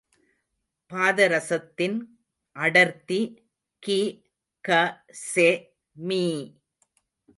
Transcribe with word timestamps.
பாதரசத்தின் 0.91 1.97
அடர்த்தி 2.55 3.19
கி 3.83 3.99
க.செ.மீ 4.63 6.23